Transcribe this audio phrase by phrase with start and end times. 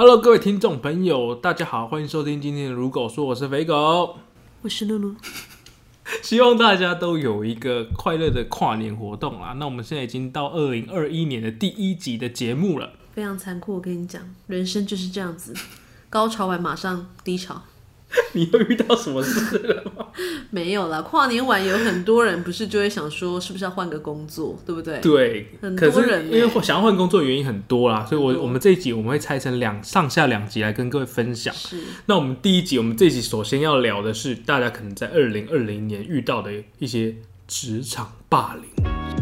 [0.00, 4.16] Hello，各位听众朋友，大家好，欢迎收听今天的《如狗说》，我是肥狗。
[4.62, 5.14] 我是露露，
[6.24, 9.52] 希望大家都有一个快乐的跨年活动啦。
[9.58, 12.94] 那我们现在已经到二零二一年的第一集的节目了。
[13.12, 13.74] 非常残酷。
[13.74, 15.54] 我跟你讲，人生就是这样子，
[16.08, 17.62] 高潮完马上低潮。
[18.32, 20.06] 你又遇到什么事了吗？
[20.50, 24.98] 没有啦，跨年晚有很多人不是就会想说，是不是要换个工作，对不对？
[25.00, 31.54] 对，很多人因为欸想要换工作的原因很多啦，所以我我们这一集我们会拆成两上下两集来跟各位分享。
[31.54, 37.14] 是那我们第一集，我们这一集首先要聊的是大家可能在二零二零年遇到的一些
[37.46, 39.19] 职场霸凌。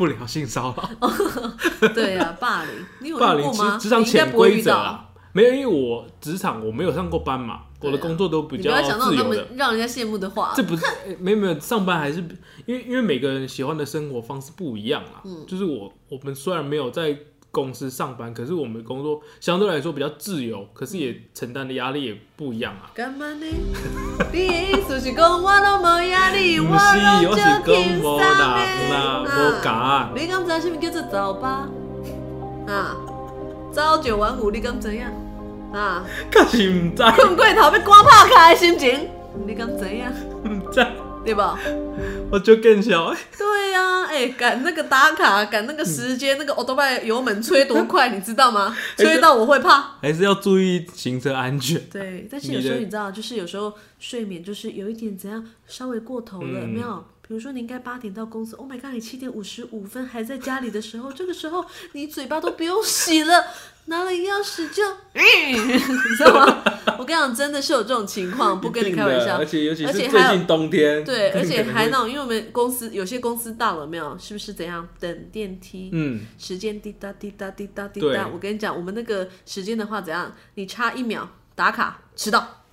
[0.00, 3.76] 不聊性骚扰， 对呀、霸凌，你有霸凌吗？
[3.76, 4.32] 职职场潜。
[4.32, 9.46] 规则啊，没有，因为我职场我没有上过班嘛，我的工作都比较自由的。
[9.56, 10.54] 让人家羡慕的话。
[10.56, 10.82] 这不是
[11.18, 12.20] 没有没有上班还是
[12.64, 15.20] 因为因为每个人喜欢的生活方式不一样啊。
[15.26, 17.14] 嗯就是我我们虽然没有在
[17.50, 22.90] 公司上班，可是我们工作相对来说比较自由，可是也承担的压力也不一样啊。
[22.94, 23.46] 干嘛呢？
[24.32, 31.68] 你的意思是讲我都无压力，我不是拢我是讲就轻无松人啦无敢你敢知什么叫做早八？
[32.66, 32.96] 啊，
[33.74, 35.04] 朝九晚五，你敢知影？
[35.72, 39.08] 啊，可是唔知困过头要赶拍开的心情，
[39.46, 40.04] 你敢知影？
[40.44, 40.86] 唔知，
[41.24, 41.58] 对吧？
[42.30, 43.18] 我就更小哎。
[43.36, 48.74] 对呀、哎、赶那个打卡，赶那个时间，那个 o b i 油门吹多快，你知道吗？
[48.96, 49.96] 哎吹到我会怕。
[50.00, 51.80] 还是要注意行车安全。
[51.90, 57.04] 对，但是有时候你知道，就是有时候睡眠就是有一点怎样，稍微过头了，没有？
[57.30, 63.44] 比如说你应该八点到公司，Oh my god，你七点五十五分还在家里的时候， 这个时候你嘴巴都不用洗了，
[63.84, 64.82] 拿了钥匙就，
[65.14, 66.64] 你知道吗？
[66.98, 69.46] 我跟你讲，真的是有这种情况，不跟你开玩笑而。
[69.46, 74.18] 且尤其是最近冬天，对， 而且还那种，因为我们公司有些公司到了，有没有？
[74.18, 75.90] 是不是怎样等电梯？
[75.92, 78.26] 嗯，时间滴答滴答滴答滴对答。
[78.26, 80.34] 我跟你讲，我们那个时间的话，怎样？
[80.56, 82.64] 你差一秒打卡迟到，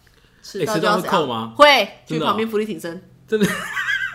[0.41, 1.11] 迟到就要怎样？
[1.11, 3.45] 扣吗会去旁边福利挺身，真的，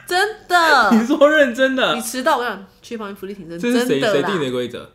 [0.07, 0.91] 真的。
[0.93, 2.01] 你说认真的你？
[2.01, 4.41] 迟到，我想去旁边福利挺身，这是真的啦谁谁定。
[4.41, 4.91] 的规则？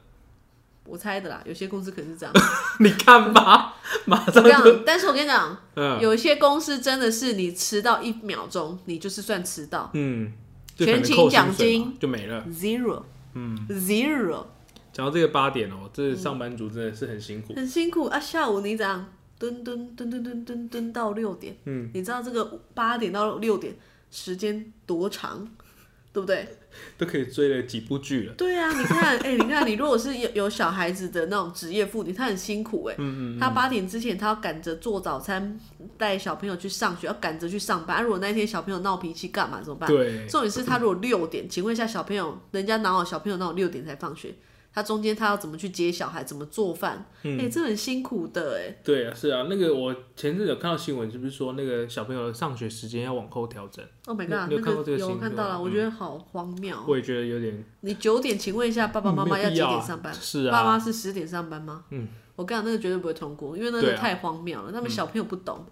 [0.86, 2.34] 我猜的啦，有些公司可能是这样。
[2.80, 3.76] 你看吧，
[4.06, 10.32] 马上就，但是我跟你讲，嗯有一些公司真的是你迟到一秒钟，你就是算迟到嗯，
[10.78, 12.46] 全勤奖金就没了。
[12.50, 13.04] ，zero，
[13.34, 14.46] 嗯，zero。
[14.94, 17.54] 讲到这个八点哦，这上班族真的是很辛苦。
[17.54, 18.18] 很辛苦啊！
[18.20, 19.06] 下午你怎样
[19.38, 21.56] 蹲蹲蹲蹲蹲蹲蹲到六点？
[21.66, 23.76] 嗯，你知道这个八点到六点
[24.12, 25.48] 时间多长，
[26.14, 26.48] 对不对？
[26.96, 28.34] 都可以追了几部剧了。
[28.36, 35.60] 对啊，你看， 哎、你看，你如果是有有小孩子的那种职业妇女，她很辛苦哎、嗯嗯她八点之前，她要赶着做早餐，
[35.98, 37.98] 带小朋友去上学，要赶着去上班。
[37.98, 39.60] 啊、如果那天小朋友闹脾气干嘛？
[39.60, 39.90] 怎么办？
[39.90, 44.36] 对，重点是他如果六点，请问一下小朋友，人家哪有小朋友那种六点才放学？
[44.78, 47.04] 他中间他要怎么去接小孩，怎么做饭？
[47.24, 56.78] 哎、嗯这很辛苦的哎、对啊，是啊，那个我前阵有看到新闻，是不是说那个小朋友的上学时间要往后调整？Oh my god，你有看过这个新闻看到了，我觉得好荒谬。
[56.88, 60.14] 我也觉得有点你九点，请问一下爸爸妈妈要几点上班？
[60.14, 61.86] 是啊爸妈啊，是十点上班吗？
[61.90, 64.72] 嗯，我跟你讲，那个绝对不会通过，因为那个太荒谬了。
[64.72, 65.66] 他们小朋友不懂。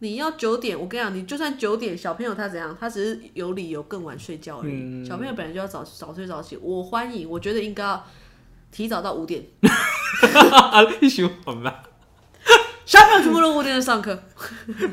[0.00, 0.08] 对。
[0.08, 2.76] 你要九点，我跟你讲，你就算九点，小朋友他怎样？
[2.78, 4.72] 他只是有理由更晚睡觉而已。
[4.72, 8.06] 嗯小朋友本来就要早早睡早起，我欢迎，我觉得应该要
[8.70, 9.42] 提早到五点，
[10.70, 11.74] 啊，你喜欢吗？
[12.84, 14.18] 小朋友全部都五点上课，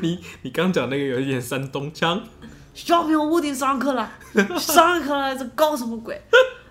[0.02, 2.22] 你你刚讲那个有一点山东腔，
[2.74, 4.12] 小朋友五点上课了，
[4.58, 6.20] 上课了，这搞什么鬼？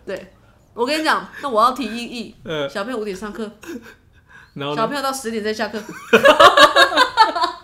[0.06, 0.34] 对，
[0.75, 3.50] 我跟你讲，那我要提异议，呃，小朋友五点上课，
[4.53, 5.81] 然后，小朋友到十点再下课。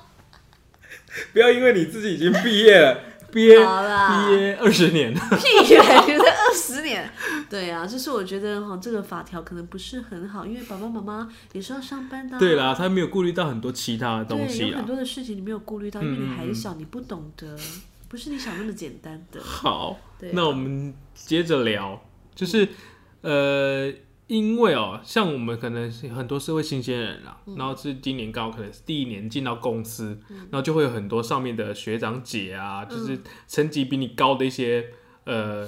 [1.33, 2.99] 不要因为你自己已经毕业了，
[3.31, 7.09] 毕业好啦毕业二十年，屁嘞，觉得二十年。
[7.49, 17.57] 对啊，就是我觉得哈，这个法条可能不是很好，因为爸爸妈妈也是要上班的啊、对啦，他没有顾虑到很多其他的东对，西很多的事情你没有顾虑到，因为嗯你还小，你不懂得，
[18.07, 19.41] 不是你想那么简单的。
[19.41, 20.33] 好，对啊。
[20.35, 22.01] 那我们接着聊，
[22.33, 22.67] 就是
[23.21, 23.91] 呃，
[24.31, 27.55] 因为哦，像我们可能是很多社会新鲜人啦，嗯。
[27.57, 34.85] 然后是今年刚好可能是第一年进到公司，然后就会有很多上面的学长姐啊，就是嗯层级比你高的一些
[35.25, 35.67] 呃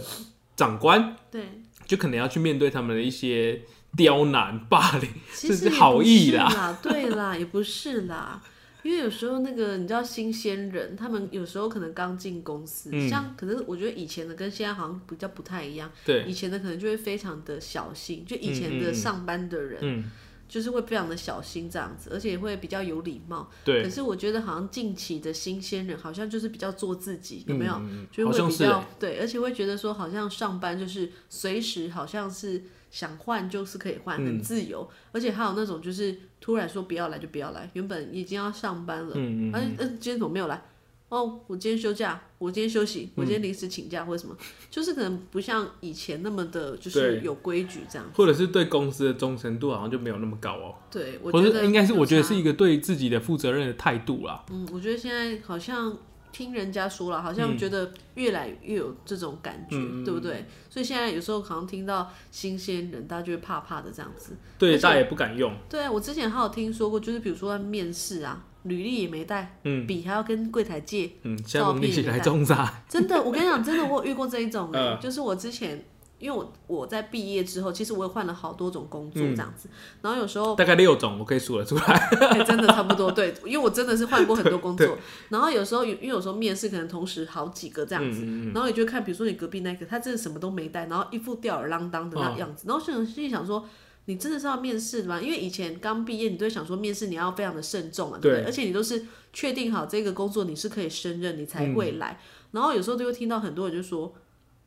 [0.56, 3.63] 长官，对，就可能要去面对他们的一些
[3.98, 8.42] 刁难、霸凌，其实这是好意啦，对啦，也不是啦。
[8.83, 15.91] 因为有时候那个你知道新鲜人，他们有时候可能刚进公司，嗯像可能我觉得以前的跟现在好像比较不太一样。
[16.06, 20.03] 对，以前的可能就会非常的小心，就以前的上班的人，嗯，
[20.50, 23.50] 就是会非常的小心这样子，而且会比较有礼貌。
[23.63, 27.81] 对可，是我觉得好像近期的新鲜人好像就是比较做自己，有没有？
[28.12, 34.87] 就是会比较欸对，而且会觉得说好像上班就是随时好像是想换就是可以换，嗯很自由。
[35.11, 40.61] 而且还有那种就是突然说不要来就不要来，原本已经要上班了，嗯嗯今天怎么没有来？
[41.09, 44.35] 哦，我今天休假，我今天休息，我今嗯天临时请假或者什么，
[44.69, 48.07] 就是可能不像以前那么的，就是有规矩这样。
[48.13, 54.43] 或者是对公司的忠诚度好像就没有那么高哦，对，我或觉得者应该是我觉得是一个对自己的负责任的态度啦。
[54.51, 55.95] 嗯，我觉得现在好像
[56.33, 60.45] 听人家说了，好嗯像觉得越来越有这种感觉，对不对？
[60.69, 64.35] 所以现在有时候好像听到新鲜人，大家就会怕怕的这样子。
[64.57, 65.53] 对，大家也不敢用。
[65.69, 72.81] 对啊，我之前还有听说过，就是比如说面试啊，履历也没带，嗯笔还要跟柜台借，嗯，现在我们一起来照片也带种啥？
[72.89, 75.86] 真的，我跟你讲，真的，我有遇过这一种、欸，嗯就是我之前。
[76.19, 79.69] 因为我我在毕业之后，其实我也换了好多种工作嗯这样子，
[80.01, 81.83] 然后有时候大概六种，我可以数得出来。
[81.83, 84.98] 哎真的差不多对，因为我真的是换过很多工作，
[85.30, 93.65] 然后有时候因为有时候面试可能同时好几个这样子，嗯然后你就看，比如说你隔壁那个，他真的什么都没带，然后一副吊儿郎当的那样子，然后心心里想说。
[94.06, 95.21] 你真的是要面试吗？
[95.21, 98.42] 因为以前刚毕业，你都会想说面试你要非常的慎重嘛，对不对？
[98.42, 102.19] 对而且你都是确定好这个工作你是可以胜任，你才会来。
[102.51, 104.13] 然后有时候就会听到很多人就说，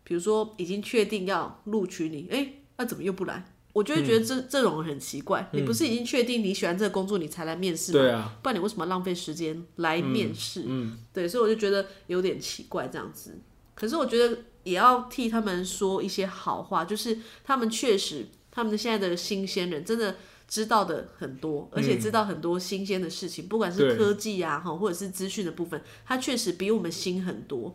[0.09, 3.45] 比如说已经确定要录取你，哎，那、怎么又不来？
[3.73, 5.51] 我就会觉得这、这种人很奇怪。
[5.53, 7.99] 你不是已经确定你喜欢这个工作，你才来面试吗？
[7.99, 10.63] 对啊，不然你为什么浪费时间来面试？
[10.65, 13.39] 嗯，对，所以我就觉得有点奇怪这样子。
[13.75, 20.17] 可是我觉得也要替他们说一些好话，就是他们确实，他们的现在的新鲜人真的
[20.49, 27.75] 知道的很多，而且知道很多新鲜的事情，不管是科技啊，哈，或者是资讯的部分，他确实比我们新很多。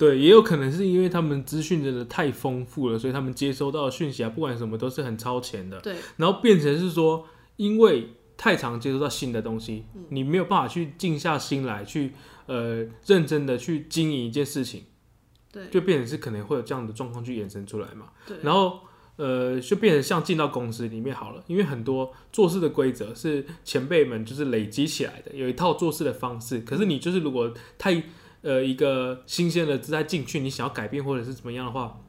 [0.00, 7.26] 对，也有可能是因为他们资讯真的太丰富了，所以他们接收到的讯息啊，不管什么都是很超前的，对，然后变成是说，
[7.56, 8.08] 因为
[8.38, 12.14] 太常接收到新的东西，嗯你没有办法去静下心来去
[12.46, 14.84] 呃认真的去经营一件事情，
[15.52, 18.06] 对，就变成是可能会有这样的状况去衍生出来嘛。
[18.26, 18.80] 对，然后
[19.16, 26.60] 呃，就变成像进到公司里面好了，因为很多做事的规则是前辈们就是累积起来的，有一套做事的方式。
[26.60, 28.02] 可是你就是如果太
[28.42, 32.00] 呃一个新鲜的姿态进去，你想要改变或者是怎么样的话，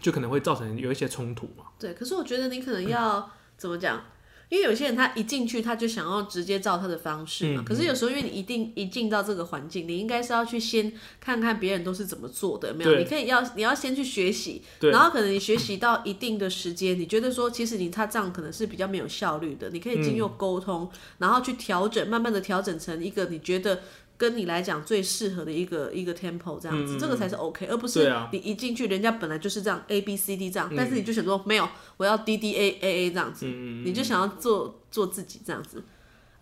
[0.00, 1.64] 就可能会造成有一些冲突嘛。
[1.78, 4.04] 对，可是我觉得你可能要、怎么讲？
[4.50, 12.98] 因为有些人他一进去他就想要直接照他的方式嘛，嗯可是有时候因为你一定一进到这个环境，你应该是要去先看看别人都是怎么做的，有没有？
[12.98, 23.80] 你可以要你要先去学习，然后可能你学习到一定的时间，你觉得说其实你他这样可能是比较没有效率的，你可以经嗯过沟通，然后去调整，慢慢的调整成一个你觉得。
[24.20, 35.82] 跟你来讲最适合的一个一个 tempo 这样子，这个才是 OK，而不是你一进去人家本来就是这样 A B C D 这样，但是你就想说没有，我要 D D A A A 这样子，你就想要做做自己这样子，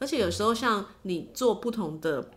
[0.01, 2.29] 而且有时候像你做不同的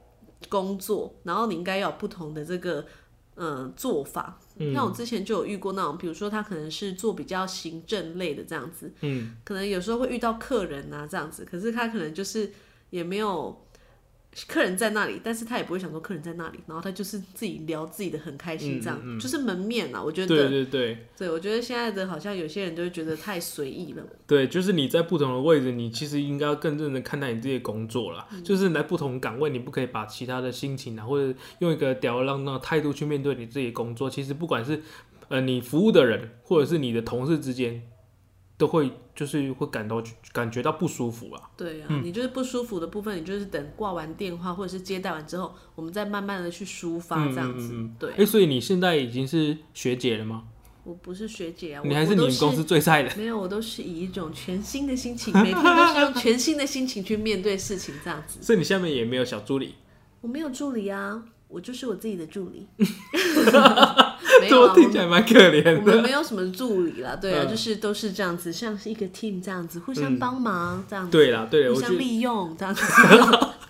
[0.47, 2.85] 工作，然后你应该要有不同的这个
[3.33, 4.39] 呃做法。
[4.75, 12.51] 像我之前就有遇过那种，比如说他可能是做比较行政类的这样子，嗯，可能有时候会遇到客人啊这样子，可是他可能就是
[12.91, 13.59] 也没有。
[14.47, 20.01] 客人在那里，但是他也不会想说客人在那里，然后他就是自己聊自己的很开心，这样、就是门面啊。
[20.01, 24.03] 我觉得，对对对对，我觉得现在的好像有些人就会觉得太随意了。
[24.25, 28.25] 对，就是你在不同的位置，你其实应该要更认真看待你自己的工作啦。
[28.41, 34.09] 就是你在不同岗位，你不可以把其他的心情啊，或者用一个吊儿郎当的态度去面对你自己的工作。
[34.09, 34.81] 其实不管是
[35.27, 37.81] 呃你服务的人，或者是你的同事之间，
[38.61, 41.49] 都会就是会感到感觉到不舒服啊。
[41.57, 47.73] 对啊，你就是不舒服的部分，你就是等挂完电话或者是接待完之后，我们再慢慢的去抒发这样子。
[47.97, 50.43] 对哎、，所以你现在已经是学姐了吗？
[50.83, 53.11] 我不是学姐啊，你还是你们公司最菜的？
[53.17, 58.37] 没有，我都是以一种全新的心情，每天都是用全新的心情去面对事情，这样子。
[58.43, 59.73] 所以你下面也没有小助理？
[60.21, 62.67] 我没有助理啊，我就是我自己的助理。
[64.41, 66.01] 没这有啊，我听起来蛮可怜的我们的。
[66.01, 72.83] 没有什么助理啦，对啊，嗯就是都是这样子，像是一个 team 这样子，互相帮忙这样子，对啦，对，互相利用这样子。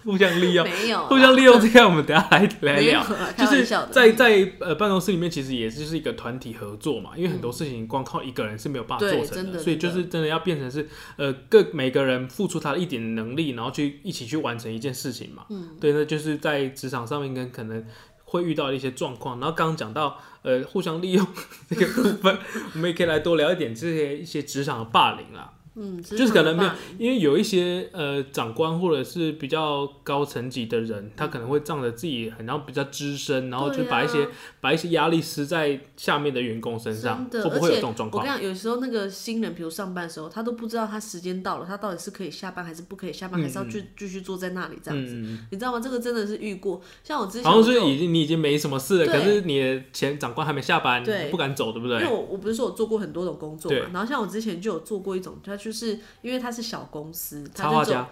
[0.04, 3.06] 互相利用，没有啊，互相利用这样，我们等下来来聊。
[3.38, 3.64] 就是。
[3.92, 10.88] 在在呃办公室里面，其实也就是一个团体合作嘛，因为很多事情光靠一个人是没有办法做成真的所以就是真的要变成是
[11.18, 15.46] 呃各每个人付出他的一点能力，然后去一起去完成一件事情嘛。
[15.52, 17.86] 嗯，对，那就是在职场上面跟可能
[18.32, 19.40] 会遇到一些状况。
[19.40, 21.28] 然后刚刚讲到呃互相利用
[21.70, 22.40] 这个部分，
[22.74, 25.54] 我们也可以来多聊一点这些一些职场的霸凌啦。
[25.76, 34.28] 嗯，就是可能没有因为有一些呃长官或者是比较高层级的人，他可能会仗着自己很像比较资深，然后就把一些、
[34.60, 38.24] 把一些压力施在下面的员工身上，会不会有这种状况？
[38.24, 45.80] 我跟你讲，有时候那个新人，比如上班的时候，他都不知道他时间到了，他到底是可以下班还是不可以下班，还是要继继续坐在那里这样子，嗯，你知道吗？
[45.80, 51.30] 这个真的是遇过，像我之前好像是已经你已经没什么事了，可是你的前长官还没下班，对。
[51.32, 52.02] 不敢走，对不对？
[52.02, 52.12] 因为？
[52.12, 58.08] 我我不是说我做过很多种工作嘛，然后像我之前就有做过一种，他就是因为他是小公司，插画家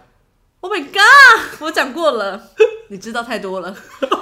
[0.59, 2.41] ，，Oh my god，我讲过了，
[2.89, 3.75] 你知道太多了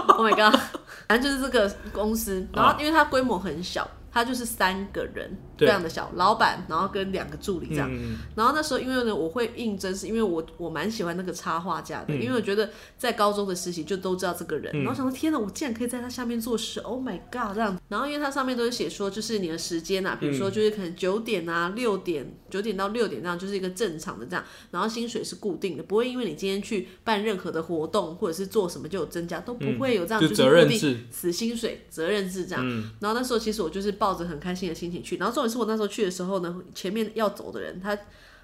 [0.08, 0.60] ，Oh my god，
[1.08, 7.90] 反正就是这个公司，然后因为它规模很小，它就是三个人，对非常的小，老板，然后跟两个助理这样。
[7.92, 12.22] 嗯，然后那时候因为呢，我会应征，是因为我我蛮喜欢那个插画家的，嗯。
[12.22, 17.80] 因为我觉得在高中的实习就都知道这个人，然后想说天哪，我竟然可以在他下面做事，Oh my god 这样。
[17.88, 32.68] 然后因为它上面都是写说，就是你的时间啊，比如嗯说就是可能九点啊、六点、九点到六点这样，就是一个正常的这样，然后薪水是固定的，不会因为你今天去办任何的活动或者是做什么就有增加，都不会有这样，嗯就是责任固定制，死薪水、责任制这样。
[33.00, 37.98] 然后那时候其实我就是抱着很开心的心情去，然后是我那时候去的时候呢，前面要走的人他。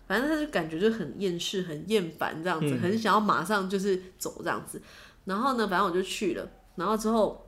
[0.06, 4.80] 反正他就感觉就很厌世、很厌烦这样子，很想要马上就是走这样子。
[5.24, 6.46] 然后呢，反正我就去了，
[6.76, 7.42] 然后之后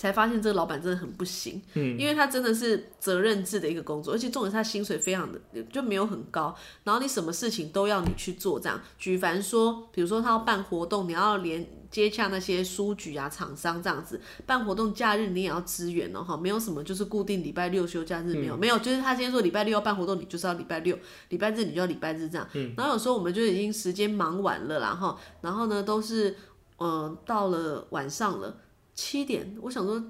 [0.00, 5.38] 才发现这个老板真的很不行，嗯，因为他真的是责任制的一个工作，而且重点是他薪水非常的
[5.70, 8.80] 就没有很高，然后你什么事情都要你去做这样。
[8.96, 22.48] 举凡说，比如说他要办活动，你要连接洽那些书局啊、厂商这样子，办活动假日你也要支援哦，哈，没有什么就是固定礼拜六休假日没有，没有，就是他今天说礼拜六要办活动，你就是要礼拜六，礼拜日你就要礼拜日这样。
[22.54, 26.34] 嗯然后有时候我们就已经时间忙完了啦，哈，然后呢都是
[26.78, 28.56] 呃到了晚上了
[29.00, 30.02] 七点，我想说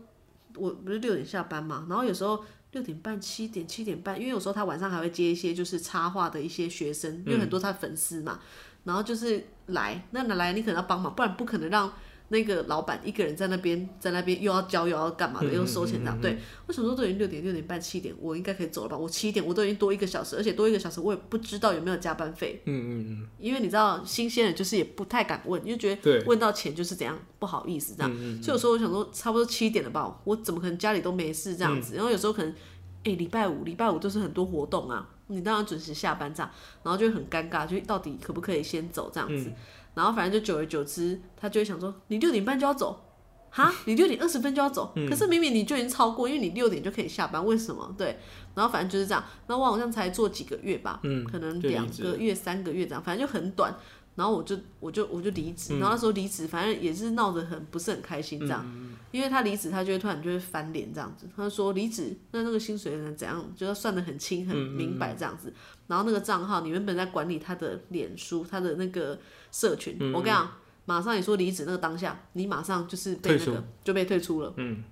[0.57, 2.45] 我不是六点下班嘛，然后有时候。
[2.73, 8.39] 六点半、七点、七点半，因为有时候他晚上还会接一些就是插画的一些学生，因为很多他粉丝嘛，
[8.85, 11.93] 然后就是来，那来你可能要帮忙，不然不可能让
[12.33, 16.21] 那个老板一个人在那边在那边又要交又要干嘛的，又收钱这样。
[16.21, 18.97] 对，我想说都已经六点、六点半、七点，我应该可以走了吧？
[18.97, 28.11] 我七点我都已经多一个小时，而且多一个小时我也不知道有没有加班费，嗯嗯嗯，因为你知道新鲜人就是也不太敢问，就觉得，问到钱就是怎样不好意思这样。
[28.41, 31.97] 所以有时候我想说，差不多七点了吧，我怎么可能家里都没事这样子？
[31.97, 32.55] 然后有时候可能，
[33.03, 36.51] 哎、礼拜五礼拜五就是很多活动啊，你当然准时下班这样，
[36.85, 39.51] 然后就很尴尬，就到底可不可以先走这样子？
[39.95, 43.07] 然后反正就久而久之，他就会想说，你六点半就要走。
[43.53, 47.93] 哈， 你六点二十分就要走，可是明明你就已经超过，因为你六点就可以下班，为什么？
[47.99, 48.17] 对，
[48.55, 49.25] 然后反正就是这样。
[49.49, 53.75] 然后我好像才做几个月吧，嗯可能两个月、三个月这样，反正就很短。
[54.17, 58.65] 然后我就我就我就离职，然后那时候离职，反正也是闹得很不是很开心这样，
[59.13, 65.53] 因为他离职，他就会突然就会翻脸这样子，他就说离职，那那个薪水呢怎样，就要算得很清很明白这样子，
[65.87, 69.19] 然后那个账号你原本在管理他的脸书，他的那个
[69.53, 70.51] 社群，我跟你讲，
[70.85, 74.83] 马上你说离职那个当下，你马上就是被那退个就被退出了，嗯，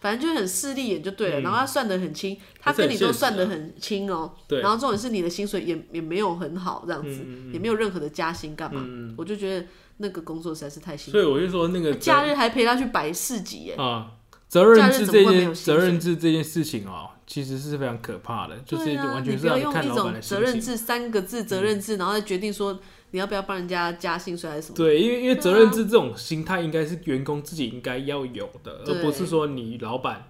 [0.00, 4.60] 反正就很势利眼就对了，然后他算得很清，他跟你都算得很清哦、对。
[4.60, 8.84] 然后重点是你的薪水也也没有很好这样子，嗯也没有任何的加薪干嘛，
[9.16, 9.66] 我就觉得
[9.98, 14.12] 那个工作实在是太辛苦，所以我就说那个假日还陪他去摆市集耶，啊，
[14.48, 20.22] 责任制这责任制这件事情哦，其实是非常可怕的，就是完全是要用一让看老板种。
[20.22, 22.80] 责任制三个字责任制，然后再决定说
[23.10, 24.74] 你要不要帮人家加薪水还是什么。
[24.74, 30.26] 对，因为因为责任制这种心态应该是员工自己应该要有的，对而不是说你老板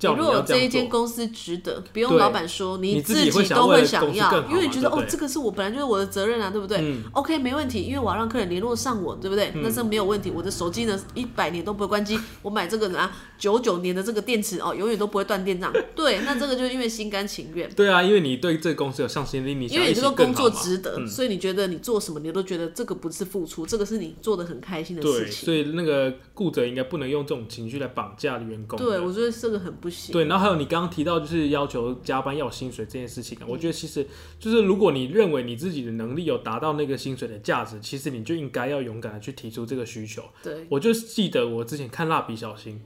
[0.00, 0.88] 你如果这这一间。
[0.88, 9.50] 公司值得，不用老板说，你自自己都会想要，因为你觉得哦，这个是我本来就是我的责任啊，对不对、嗯 o k 没问题，因为我要让客人联络上我，对不对？
[9.56, 10.30] 那这没有问题。
[10.30, 15.72] 我的手机呢，一百年都不会关机， 我买这个啊，九九年的这个电池哦，永远都不会断电这样。
[15.96, 17.68] 对，那这个就是因为心甘情愿。
[17.74, 20.46] 对啊，因为你对这个公司有上心力，你想因为你这个工作。
[20.50, 25.44] 值得，所以你觉得你做什么，你都觉得这个不是付出，这个是你做的很开心的事对，情。
[25.44, 28.78] 所以那个雇主应该不能用这种情绪来绑架员工。
[28.78, 30.12] 对，我觉得这个很不行。
[30.12, 34.06] 对，然后还有你刚刚提到就是要求加班要有薪水这件事情啊，嗯我觉得其实
[34.38, 40.22] 就是如果你认为你自己的能力有达到那个薪水的价值，其实你就应该要勇敢的去提出这个需求。
[40.42, 42.82] 对，我就记得我之前看蜡笔小新，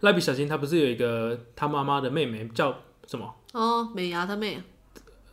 [0.00, 3.34] 蜡笔小新他不是有一个他妈妈的妹妹叫什么？
[3.52, 4.62] 哦，美牙他妹，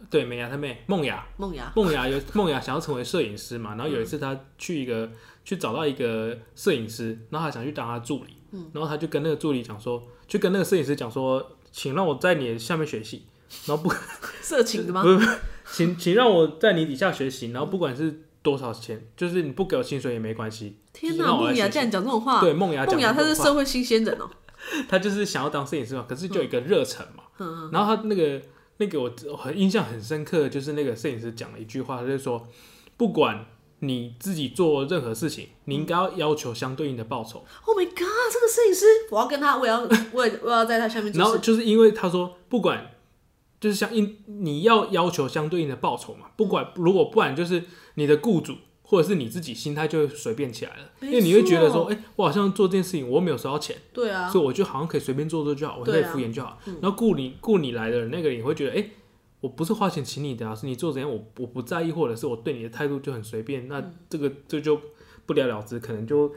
[0.10, 5.10] 对，美伢她妹梦雅，梦雅，梦雅有梦雅想要成为摄影师嘛，然后有一次她去一个
[5.44, 8.34] 去找到一个摄影师，然后她想去当他助理，
[8.74, 13.26] 然后他就跟那个助理讲说，就跟那个摄影师讲说，请让我在你下面学习，
[13.66, 13.94] 然后不
[14.42, 15.02] 色情的吗？
[15.04, 15.28] 不是，
[15.72, 20.78] 请请让我在你底下学习，然后不管是多少钱，就是你不给我薪水也没关系。
[20.94, 21.62] 天就是让我来学习。
[21.62, 24.30] 梦雅竟然讲这种话，对，梦雅讲梦雅他是社会新鲜人哦、
[24.90, 27.70] 他就是想要当摄影师嘛，可是就有一个热忱嘛，嗯。
[27.72, 28.42] 然后他那个
[28.78, 32.48] 那个我我很印象很深刻，的就是那个摄影师讲了一句话，他就说，
[32.98, 33.46] 不管
[33.80, 37.46] 你自己做任何事情，你应该要要求相对应的报酬。
[37.66, 37.98] Oh my god，
[38.32, 41.12] 这个摄影师，我要跟他，我也要， 我也我要在他下面。
[41.14, 42.92] 然后就是因为他说，不管
[43.60, 47.64] 就是相应你要要求相对应的报酬嘛，不管如果不然就是
[47.96, 56.58] 你的雇主或者是你自己心态就会随便起来了，因为你会觉得说，错哎、我好像做这件事情我没有收到钱，对啊，所以我就好像可以随便做做就好，我可以敷衍就好。
[56.82, 58.90] 然后雇你雇你来的人那个人也会觉得，哎、
[59.42, 64.80] 我不是花钱请你的啊，是你做怎样我我不在意，或者是我对你的态度就很随便，那这个这就
[65.26, 66.34] 不了了之，可能就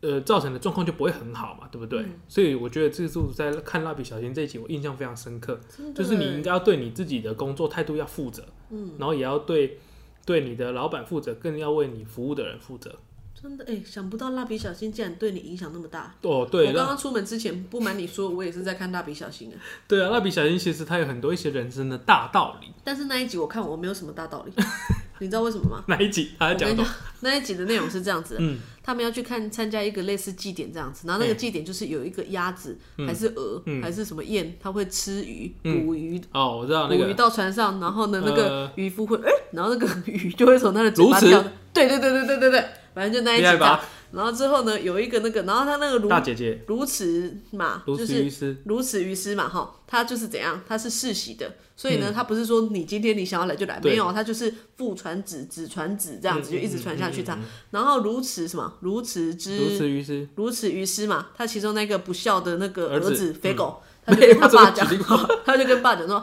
[0.00, 2.00] 呃造成的状况就不会很好嘛，对不对？
[2.02, 5.58] 嗯所以我觉得这是在看蜡笔小新这一集，我印象非常深刻，
[5.94, 9.78] 就是你应该要对你自己的工作态度要负责，嗯，然后也要对
[10.24, 12.94] 对你的老板负责，更要为你服务的人负责。
[13.40, 16.14] 真的哎、想不到蜡笔小新竟然对你影响那么大。
[16.22, 19.56] 哦，对，我刚刚出门之前，不瞒你说，我也是在看蜡笔小新的。
[19.86, 22.68] 对啊，蜡笔小新其实它有很多一些人生的大道理。
[22.82, 24.52] 但是那一集我看我没有什么大道理，
[25.20, 25.84] 你知道为什么吗？
[25.86, 26.82] 哪一集他在讲什么？
[26.82, 28.58] 我跟你讲，那一集的内容是这样子的，嗯。
[28.88, 32.74] 他们要去看参加一个类似祭典这样子，然后那个祭典就是有一个鸭子、
[33.06, 37.04] 还是鹅、还是什么雁，它会吃鱼，捕鱼，哦，我知道那个。
[37.04, 38.72] 捕鱼到船上，然后呢那个呃。
[38.76, 42.64] 渔夫会哎、然后那个鱼就会从他的嘴巴掉，对对对对对对对，
[42.98, 43.80] 反正就那一集吧。
[44.10, 46.64] 然后之后呢有一个那个，然后他那个如大姐姐。
[46.66, 52.00] 如此嘛，卢就是思于斯，如此于师嘛，哈，他就是怎样，他是世袭的，所以嗯。
[52.00, 57.40] 呢，他不是说你今天你想要来就来，没有，他就是父传子，子传子这样子，嗯就一直传下去嗯这样。
[57.70, 64.88] 然后如此什么，如此之如此于斯，如此于师嘛，他其中那个不孝的那个儿儿子肥狗，他就跟他爸讲
[65.44, 66.16] 他就跟爸讲说，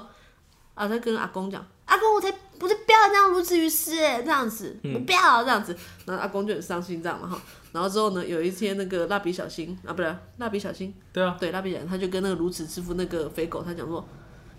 [0.74, 2.32] 啊，他跟阿公讲，阿公我才
[3.06, 7.42] 要这样如此于师这样子，嗯我不要这样子，然后阿公就很伤心这样嘛哈。
[7.72, 10.94] 然后之后呢，有一天那个蜡笔小新啊，不是蜡笔小新。
[11.14, 14.08] 对啊，对，蜡笔小新他就跟那个如此之父那个肥狗，他讲说，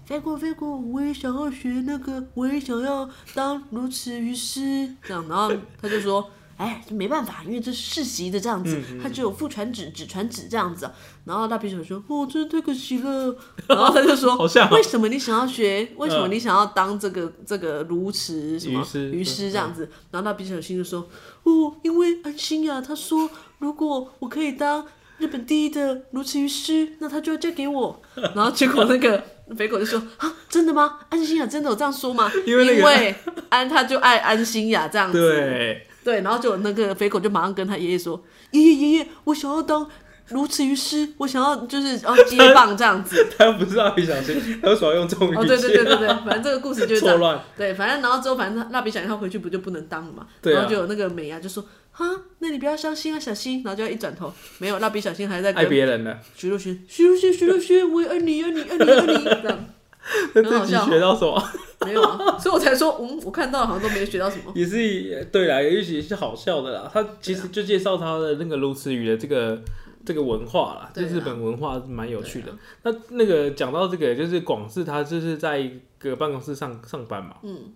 [0.04, 6.30] 肥狗肥狗，我也想要学那个，我也想要当如此于师，这样，然后他就说。
[6.56, 10.92] 哎，没办法，因为这是世袭的这样子，他只有父传子，子传子这样子啊。
[11.25, 13.36] 然后蜡笔小新说：“哦，真的太可惜了。”
[13.68, 15.88] 然后他就说：“好像哦为什么你想要学？
[15.96, 21.08] 为什么你想要当这个这个如此什么鱼师这样子？”然后蜡笔小新就说
[21.44, 24.86] ：“哦，因为安心呀，他说如果我可以当
[25.18, 28.00] 日本第一的如此于师，那他就要嫁给我。
[28.34, 29.22] 然后结果那个
[29.56, 30.98] 肥狗就说：“啊，真的吗？
[31.08, 32.30] 安心雅真的有这样说吗？
[32.47, 33.14] 因为那个
[33.49, 35.19] 安他就爱安心雅这样子。
[35.19, 39.84] 对，对，然后就那个肥狗就马上跟他爷爷说：爷爷爷爷，我想要当
[40.28, 43.26] 如此于师，我想要就是要接棒这样子。
[43.36, 45.40] 他不是蜡笔小新，他为什么要用这种语气？
[45.40, 47.16] 哦，对对对对对，反正这个故事就是这样。
[47.19, 47.40] 错乱。
[47.56, 52.06] 对，反正然后之后，反正他蜡笔小新他回去不就不能当了嘛，对啊然后就有那个美伢就说哈，
[52.38, 59.64] 那你不要伤心啊，小新，然后就要一转头，没有，蜡笔小新还在爱跟别人了，徐若瑄，徐若瑄，徐若瑄，我也爱你，爱你，爱你，爱你，这样
[60.34, 61.42] 那很好笑这集学到什么？
[61.84, 64.52] 没有啊，所以我才说，嗯，我看到好像都没学到什么。
[64.54, 66.91] 也是对啦，也许也是好笑的啦。
[66.93, 69.60] 他其实就介绍他的那个鸬鹚鱼的这个
[70.04, 72.52] 这个文化啦，就日本文化蛮有趣的。
[72.82, 77.75] 那那个讲到这个，就是广志他就是在一个办公室上上班嘛，嗯，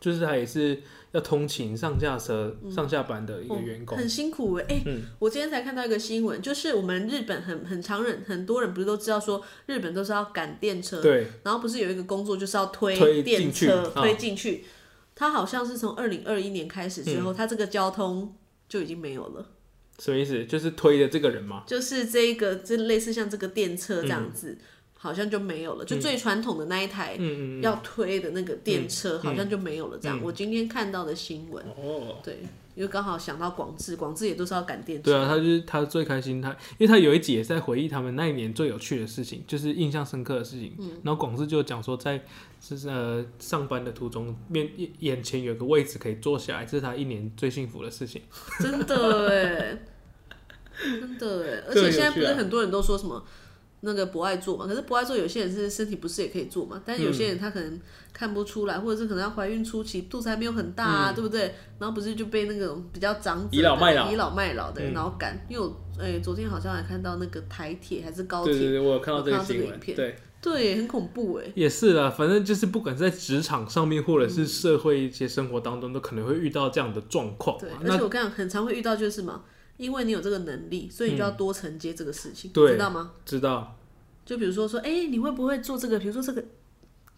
[0.00, 0.80] 就是他也是
[1.12, 3.96] 要通勤上下车、上下班的一个员工。
[3.96, 14.64] 很辛苦哎、欸嗯我今天才看到一个新闻，就是我们日本很很常人，很多人不是都知道说日本都是要赶电车，对，然后不是有一个工作就是要推推电进去车啊推进去，
[15.14, 18.34] 他好像是从二零二一年开始之嗯后，他这个交通
[18.68, 19.46] 就已经没有了。
[19.98, 20.44] 什么意思？
[20.46, 21.62] 就是推的这个人吗。
[21.66, 24.58] 就是这一个，就类似像这个电车这嗯样子，
[25.02, 25.84] 好像就没有了。
[25.84, 27.18] 就最传统的那一台
[27.60, 29.98] 要推的那个电车，好像就没有了。
[30.00, 32.38] 这样，嗯我今天看到的新闻，哦，对，
[32.76, 35.10] 因为刚好想到广智，广智也都是要赶电车。
[35.10, 40.76] 对啊，他就是他最开心，他因为他有一集也在回忆他们那一年最有趣的事情，就是印象深刻的事情。
[40.78, 42.24] 嗯然后广志就讲说在，
[42.60, 48.22] 是呃上班的途中面眼眼前有个位置可以坐下来，这是他一年最幸福的事情。
[48.60, 49.82] 真的哎，
[50.80, 53.24] 真的哎， 而且现在不是很多人都说什么
[53.84, 54.66] 那个不爱做嘛？
[54.66, 57.80] 可是不爱做，有些人是身体不适也可以做嘛，但是有嗯些人他可能
[58.12, 61.54] 看不出来，或者是可能要怀孕初期肚子还没有很大啊，对不对？
[61.78, 71.44] 然后不是就被那种比较长者倚老卖老倚老卖老的人嗯然后赶，因为我哎昨天好像还看到那个台铁还是高铁，对对对，我有看到这这个新闻，个影片对，对，很恐怖哎。
[71.56, 79.42] 也是啦，反正就是不管是在职场上面，或者是社会一些生活当中，都可能会遇到这样的状况对而且我跟你讲，很常会遇到就是什么，
[79.82, 83.12] 因为你有这个能力，所以你就要多承接这个事情，知道吗？
[83.24, 83.76] 知道，
[84.24, 85.98] 就比如说说，哎、你会不会做这个？
[85.98, 86.44] 比如说这个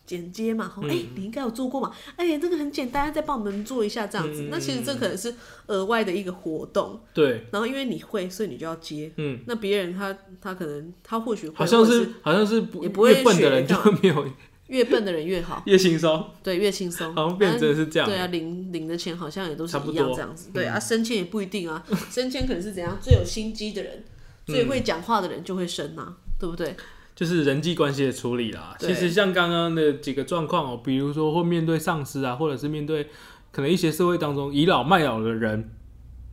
[0.07, 4.49] 剪接嘛，嗯吼，哎、你应该有做过嘛，哎、这个很简单，再帮我们做一下这样嗯子。
[4.51, 5.35] 那其实这可能是
[5.67, 9.13] 额外的一个活动，对，然后因为你会，所以你就要接。
[9.17, 14.27] 嗯，那别人他他可能他或许会好像或者是好像是不也不会越笨的人学就会没有
[14.69, 17.15] 越笨的人越好， 越轻松，对，越轻松。
[17.15, 18.09] 好像变成真的是这样。
[18.09, 20.51] 对啊，领领的钱好像也都是一样这样子。
[20.55, 24.05] 对啊，升迁也不一定啊，升迁可能是怎样，最有心机的人，
[24.47, 26.75] 最会讲话的人就会升啊，对不对？
[27.15, 28.75] 就是人际关系的处理啦。
[28.81, 33.09] 其实像刚刚的几个状况哦，比如说会面对上司啊，或者是面对
[33.53, 35.71] 可能一些社会当中倚老卖老的人，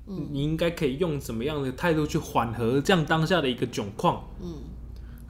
[0.08, 4.28] 嗯你应该可以用什么样的态度去缓和这样当下的一个窘况？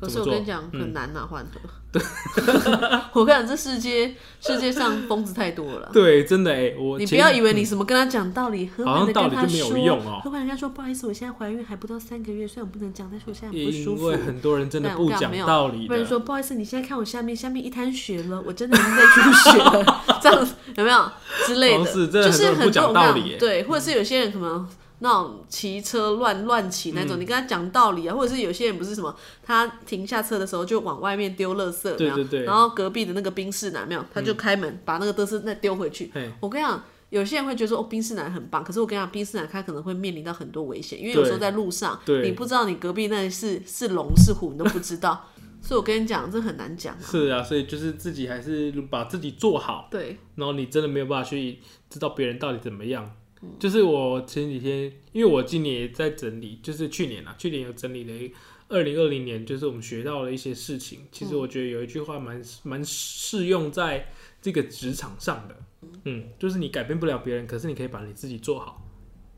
[0.02, 1.60] 可是我跟你讲，很难呐，缓和。
[3.14, 5.90] 我跟你讲，这世界世界上疯子太多了啦。
[5.92, 14.18] 对，真的哎，我你不要以为你什么跟他讲道理，和好缓的跟他像道理就没有说，用哦和缓地跟他说，不好意思，我现在怀孕还不到三个月，虽然我不能讲，但是我现在很不舒服因为。
[14.26, 21.12] 很多人真的对不讲道理的，不然说不好意思，你现在看我下面，下面一滩血了，我真的已经在出血了， 这样子有没有
[21.46, 21.86] 之类的？
[21.86, 24.66] 是的就是很多道理耶我跟你讲对，或者是有些人可能
[25.02, 36.12] 那种骑车乱乱骑那种，嗯你跟他讲道理啊，或者是有些人不是什么，他停下车的时候就往外面丢垃圾，有没有对对对然后隔壁的那个宾士男没有，他就开门、把那个垃圾再丢回去。
[36.40, 36.82] 我跟你讲。
[37.12, 45.28] 有些人会觉得说哦，宾士男很棒，可是我跟你讲，宾士男他可能会面临到很多危险，因为有时候在路上，你不知道你隔壁那是是龙是虎，你都不知道，
[45.62, 47.04] 所以我跟你讲，这很难讲啊。
[47.04, 49.90] 是啊，所以就是自己还是把自己做好。
[49.92, 51.60] 对，然后你真的没有办法去
[51.90, 53.12] 知道别人到底怎么样。
[53.44, 58.34] 嗯就是我前几天，因为我今年也在整理，就是去年啊，去年有整理了
[58.70, 61.08] 二零二零年，就是我们学到了一些事情。
[61.12, 64.10] 其实我觉得有一句话蛮蛮适用在
[64.42, 65.58] 这个职场上的，
[66.06, 68.88] 嗯，就是你改变不了别人，可是你可以把你自己做好，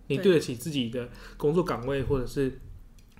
[0.07, 2.59] 你对对得起自己的工作岗位或者是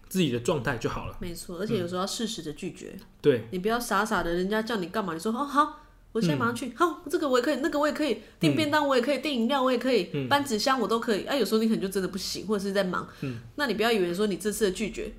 [0.08, 1.18] 自己的状态就好了。
[1.20, 5.83] 没错，而且有时候要适时的拒绝，对，你不要傻傻的，人家叫你干嘛，你说哦好。
[6.14, 11.26] 我现在马上去，好，这个我也可以，那个我也可以，订便当我也可以，订饮料我也可以，搬纸箱我都可以。
[11.26, 13.08] 哎、有时候你可能就真的不行，或者是在忙，
[13.56, 15.12] 那你不要以为说你这次的拒绝，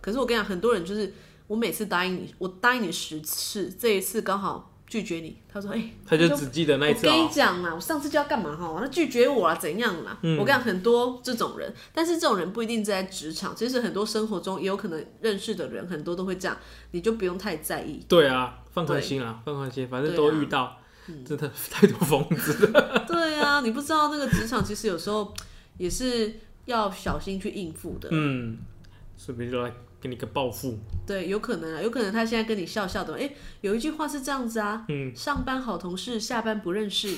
[0.00, 1.12] 可是我跟你讲，很多人就是
[1.46, 7.30] 我每次答应你，我答应你十次，这一次刚好拒绝你，他说哎、他就只记得那一次我跟你哦。
[7.32, 8.76] 讲啦，我上次就要干嘛哈？
[8.78, 10.18] 他拒绝我啊，怎样啦？
[10.20, 16.54] 嗯我跟你讲，很多这种人，但是这种人不一定在职场，其实很多生活中也有可能认识的人，很多都会这样，
[16.90, 18.04] 你就不用太在意。
[18.06, 20.76] 对啊，放宽心啊，放宽心，反正都遇到，
[21.24, 23.04] 真的太多疯子了。
[23.08, 25.32] 对啊，你不知道那个职场其实有时候
[25.78, 26.34] 也是
[26.66, 28.10] 要小心去应付的。
[28.12, 28.58] 嗯，
[29.16, 30.76] 顺便就来给你个报复。
[31.06, 37.16] 对，有可能啊，有可能他现在跟你笑笑的，哎、有一句话是这样子啊，嗯，上班好同事，下班不认识，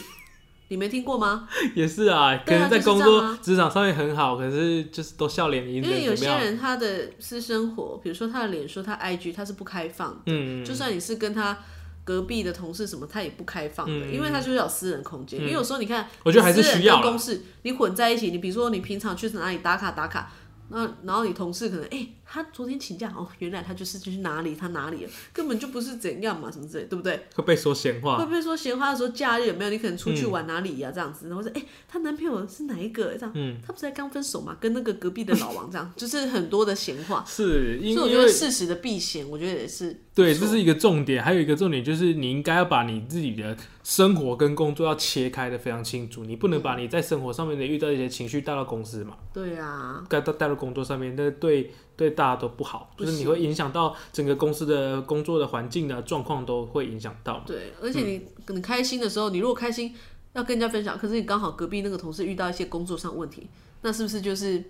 [0.69, 1.49] 你没听过吗？
[1.75, 10.21] 也是啊，可能在工作职场上面很好，可是就是都笑脸迎因为有些人，他的私生活，比如说他的脸书、他 IG，他是不开放的。
[10.27, 11.59] 嗯，就算你是跟他
[12.05, 15.41] 隔壁的同事什么，他也不开放的，嗯因为他就是有私人空间。
[15.41, 20.31] 因为有时候你看，我觉得还是需要啦跟公事你混在一起，你比如说你平常去哪里打卡打卡，
[20.69, 27.27] 那然后你同事可能哎、他昨天请假哦，原来他就是去哪里他哪里了，根本就不是怎样嘛，什么之类，对不对？
[27.35, 28.19] 会被说闲话。
[28.19, 33.15] 会不会说闲话的时候，假日有没有你可能出嗯去玩哪里呀、这样子，然后说哎、她男朋友是哪一个？
[33.15, 33.57] 这样，嗯。
[33.67, 37.25] 他不是才刚分手嘛，跟那个隔壁的老王这样，就是很多的闲话。
[37.29, 57.43] 是因所以我觉得为适时的避嫌，我觉得也是对，这是一个重点，还有一个重点就是你应该要把你自己的生活跟工作要切开的非常清楚，你不能把你在生活上面的遇到一些情绪带到公司嘛，对啊，带到带到工作上面，那对对大家都不好，不就是你会影响到整个公司的工作的环境的状况都会影响到。
[57.47, 59.95] 对，而且你可能开心的时候，你如果开心
[60.33, 63.49] 要跟人家分享，可是你刚好隔壁那个同事遇到一些工作上问题，
[63.83, 64.63] 那是不是就是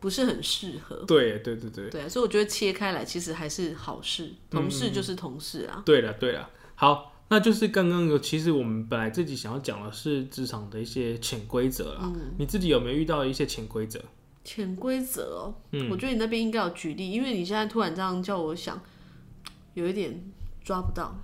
[0.00, 0.96] 不是很适合？
[1.06, 5.82] 对对对对，对啊，所以我觉得切开来其实还是好事，同事就是同事啊。
[5.86, 7.14] 对了对了，好。
[7.30, 12.10] 那就是刚刚有，其实我们本来自己想要讲的是职场的一些潜规则啦。
[12.38, 14.00] 你自己有没有遇到一些潜规则？
[14.48, 18.80] 潜规则哦，嗯我觉得你那边应该有举例，因为你现在突然这样叫我想，
[19.74, 20.24] 有一点
[20.64, 21.14] 抓不到。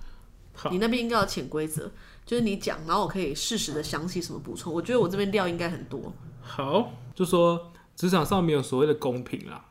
[0.69, 1.91] 你那边应该有潜规则，
[2.23, 4.71] 就是你讲，然后我可以适时的想起什么补充。
[4.71, 9.65] 我觉得我这边料应该很多，好，就说职场上没有所谓的公平啦。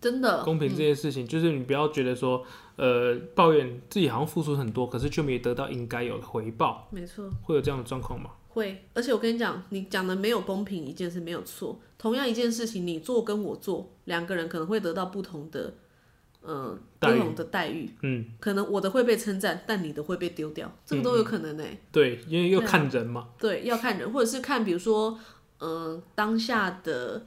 [0.00, 0.42] 真的。
[0.42, 7.30] 公平这件事情，就是你不要觉得说，呃，抱怨自己好像付出很多，可是却没得到应该有的回报，没错。
[7.42, 8.30] 会有这样的状况吗？
[8.56, 11.78] 会，而且我跟你讲，你讲的没有公平一件事没有错。
[11.98, 15.74] 同样一件事情，你做跟我做，两个人可能会得到不同的，
[16.40, 17.90] 呃，不同的待遇。
[18.02, 23.28] 嗯，可能我的会被称赞，但你的会被丢掉，这个都有可能呢、对，因为要看人嘛。
[23.38, 25.18] 对，要看人，或者是看，比如说，
[25.60, 27.26] 嗯、当下的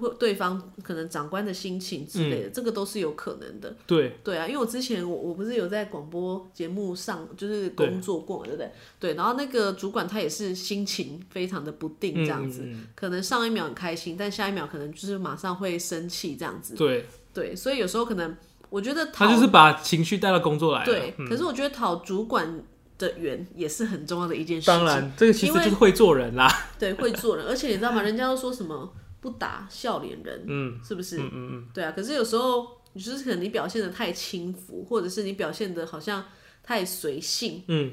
[0.00, 3.74] 或对方可能长官的心情之类的，这个都是有可能的。
[3.86, 8.72] 对，对啊，因为我之前我我不是有在广播节目上就是工作过嘛，对不对？
[8.98, 16.74] 对，然后那个主管他也是心情非常的不定，这样子，可能上一秒很开心，但下一秒可能就是马上会生气这样子。
[16.74, 18.36] 对，对，所以有时候可能
[18.70, 20.86] 我觉得他就是把情绪带到工作来了。
[20.86, 22.62] 对，嗯可是我觉得讨主管
[22.98, 24.74] 的缘也是很重要的一件事情。
[24.74, 26.48] 当然，这个其实就是会做人啦。
[26.78, 28.02] 对，会做人，而且你知道吗？
[28.02, 28.92] 人家都说什么
[29.24, 31.16] 不打笑脸人，嗯是不是？
[31.16, 36.22] 嗯嗯嗯，对啊，可是有时候你就是可能你表现的太轻浮，或者是你表现的好像
[36.62, 37.92] 太随性，嗯，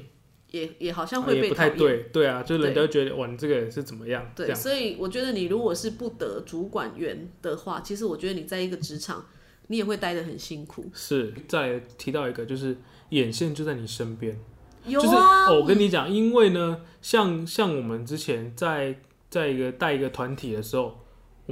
[0.50, 1.54] 也也好像会被不。
[1.54, 4.30] 太对，对啊，就人家觉得哇，你这个人是怎么样？
[4.36, 9.24] 对，样所以我觉得你如果是不得主管员的话，其实我觉得你在一个职场，
[9.68, 10.90] 你也会待得很辛苦。
[10.92, 11.32] 是。
[11.48, 12.76] 再提到一个，就是
[13.08, 14.38] 眼线就在你身边。
[14.84, 18.98] 有就是、我跟你讲，因为呢，像像我们之前在
[19.30, 21.01] 在一个带一个团体的时候，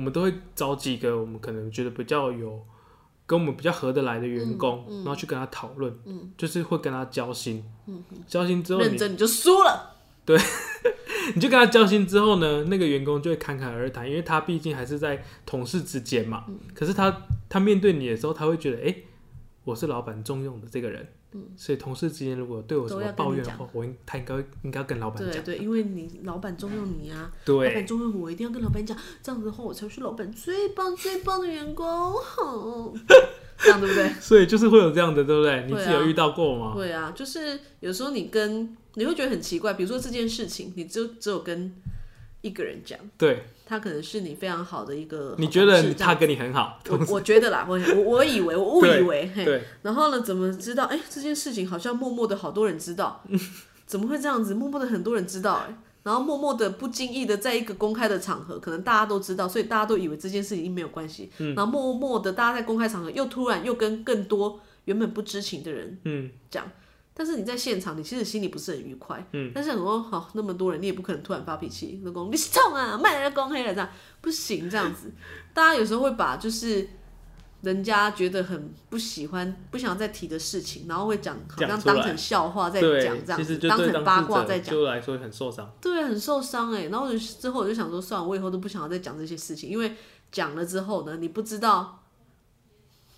[0.01, 2.59] 我们都会找几个我们可能觉得比较有
[3.27, 5.95] 跟我们比较合得来的员工，嗯然后去跟他讨论，
[6.39, 7.63] 就是会跟他交心，
[8.27, 9.99] 交心之后你认真你就输了。
[10.25, 10.39] 对
[11.35, 16.47] 你就跟他交心之后呢，那个员工就会侃侃而谈，因为他毕竟还是在同事之间嘛。
[16.49, 16.59] 嗯。
[16.75, 17.15] 可是他
[17.51, 18.97] 他面对你的时候，他会觉得，哎、
[19.65, 21.07] 我是老板重用的这个人，
[21.57, 25.43] 所以同事之间如果对我有什么抱怨的话，我应他应该应该要跟老板讲。
[25.45, 31.87] 对对，因为你老板重用你啊，对老板重用我，一定要跟老板讲，这样子的话，我才是老板最棒最棒的员工。
[31.87, 32.93] 好
[33.59, 34.09] 这样对不对？
[34.21, 35.67] 所以就是会有这样的，对不对？
[35.69, 36.73] 你自己有遇到过吗？
[36.75, 41.73] 对啊，就是有时候你跟你会觉得很奇怪，比如说这件事情，你就只有跟
[42.43, 50.85] 一个人讲，对，他可能是你非常好的一个你觉得他跟你很好，我我觉得啦，我我我以为我 误以为，嘿，对，然后呢，怎么知道？
[50.85, 53.23] 哎、这件事情好像默默的好多人知道，
[53.87, 54.55] 怎么会这样子？
[54.55, 61.31] 默默的很多人知道、哎，然后默默的不经意的在一个公开的场合，可能大家都知道，所以大家都以为这件事情没有关系。
[61.39, 61.55] 嗯。
[61.55, 66.67] 然后默默的大家在公开场合又突然又跟更多原本不知情的人嗯，讲。
[67.21, 69.23] 但是你在现场，你其实心里不是很愉快。
[69.33, 69.53] 嗯。
[69.55, 73.87] 但是很多好、那么多人，你也不可能突然发脾气，老公你是冲啊，卖人家公黑了这样
[74.23, 75.13] 不行，这样子。
[75.53, 76.89] 大家有时候会把就是
[77.61, 85.71] 人家觉得很不喜欢、不想再提的事情，然后会讲，好像当成笑话在对讲，这样子，当成八卦在讲，就来说很受伤。
[85.79, 86.85] 对，很受伤哎。
[86.85, 89.95] 然后之后我就想说，算了，我以后都不想要再讲这些事情，因为
[90.33, 91.99] 讲了之后呢，你不知道。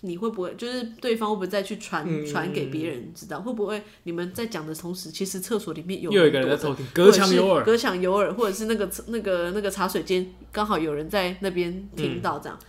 [0.05, 3.39] 你会不会就是对方会不会再去传嗯传、给别人知道？
[3.39, 7.63] 会不会你们在讲的同时，其实厕所里面有又有一个人在偷听，隔墙有耳。
[7.63, 12.59] 隔墙有耳，或者是那个那个那个茶水间刚好有人在那边听到这样。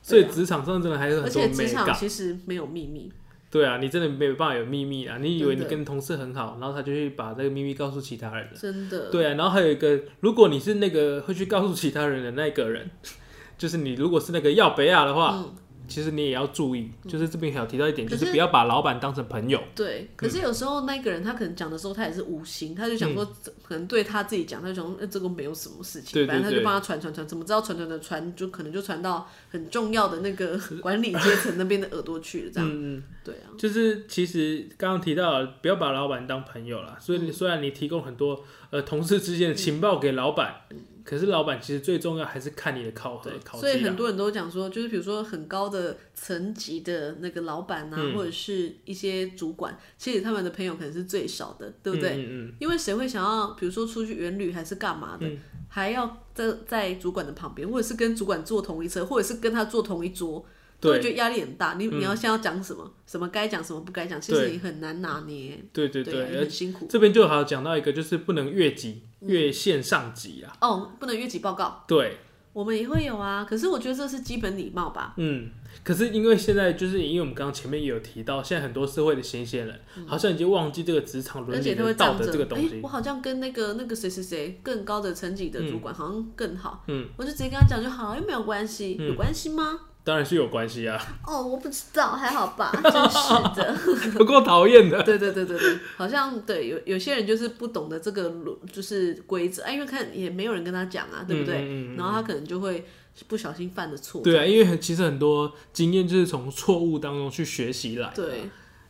[0.00, 1.92] 所以职场上真的还是而很多且职场。
[1.94, 3.12] 其实没有秘密，
[3.50, 5.18] 对啊，你真的没有办法有秘密啊！
[5.20, 8.52] 你以为你跟同事很好，然后他就去把这个秘密告诉其他人了。
[8.58, 9.10] 真的。
[9.10, 12.88] 对啊，然后还有一个，如果你是那个会去告诉其他人的那个人，
[13.58, 15.44] 就是你如果是那个要北亚的话，
[15.88, 19.62] 其实你也要注意，就是这边还有提到一点，就是是不要把老板当成朋友。
[19.74, 23.24] 对，可是有时候那个人他可能讲的时候，他也是无心，他就想说，
[23.62, 36.96] 可能对他自己讲，他就想说，呃，这个没有什么事情，反正他就帮他传传传，怎么知道传传传传，就可能就传到很重要的那个 管理阶层那边的耳朵去了，这样，嗯，对啊，就是其实刚刚提到，不要把老板当朋友啦。
[37.00, 40.62] 所以你虽然你提供很多呃同事之间的情报给老板，
[41.06, 43.56] 可是老板其实最重要还是看你的考核，考。
[43.58, 52.16] 所以很多人都讲说，就是比如说很高的层级的那个老板啊，嗯或者是一些主管，其实他们的朋友可能是最少的，对不对？
[52.16, 55.38] 嗯嗯因为谁会想要，比如说出去远旅还是干嘛的，嗯
[55.68, 60.44] 还要在在主管的旁边，或者是跟主管坐同一车，或者是跟他坐同一桌，
[60.80, 61.74] 都对会觉得压力很大。
[61.78, 66.86] 你你要先要讲什么，什么该讲，什么不该讲，其实你很难拿捏，对对对很辛苦。
[66.88, 70.56] 这边就好讲到一个，就是不能越级越线上级啊。
[70.60, 72.18] 哦，不能越级报告，对，
[72.52, 73.44] 我们也会有啊。
[73.48, 75.14] 可是我觉得这是基本礼貌吧。
[75.16, 75.50] 嗯，
[75.82, 82.80] 可是因为现在就是因为我们刚刚前面也有提到，现在很多社会的新鲜人、好像已经忘记这个职场伦理道德这个东西。
[82.82, 89.80] 我好像跟那个那个谁谁谁更高的层级的主管好像更好，嗯，我就直接跟他讲就好，又没有关系，有关系吗？
[90.06, 94.14] 当然是有关系啊，哦，我不知道，还好吧， 真是的。
[94.16, 95.02] 不够讨厌的。
[95.02, 98.32] 对对对对对，好像对有有些人就是不懂得这个
[98.72, 101.56] 就是规则，哎，因为看也没有人跟他讲啊，对不对？
[101.56, 102.84] 嗯嗯嗯然后他可能就会
[103.26, 104.20] 不小心犯的错。
[104.22, 108.14] 对啊，因为很其实很多经验就是从错误当中去学习来的。
[108.14, 108.42] 对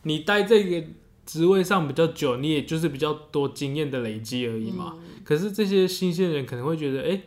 [0.03, 0.87] 你待这个
[1.25, 4.93] 职位上比较久，你也就是比较多经验的累积而已嘛。
[4.97, 7.21] 嗯可是这些新鲜人可能会觉得，哎、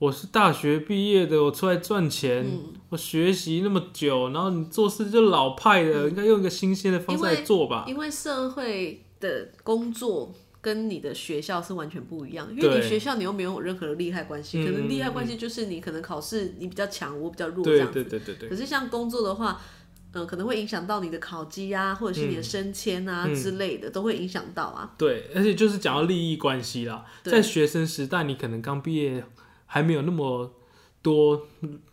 [0.00, 7.84] 我是大学毕业的，我出来赚钱，嗯我学习那么久，然后你做事就老派的，应该用一个新鲜的方式来做吧。
[7.86, 17.92] 因为社会的工作跟你的学校是完全不一样，因为对你学校你又没有任何的利害关系，嗯可能利害关系就是你可能考试你比较强，我比较弱这对样子。
[17.92, 19.60] 对对对对，可是像工作的话，
[20.14, 24.94] 嗯、可能会影响到你的考绩啊，或者是你的升迁啊、嗯之类的，都会影响到啊。
[24.96, 29.22] 对，而且就是讲到利益关系啦，对在学生时代，你可能刚毕业，
[29.72, 30.52] 还没有那么
[31.00, 31.46] 多